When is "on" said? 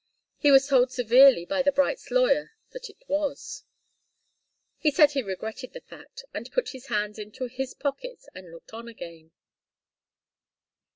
8.73-8.87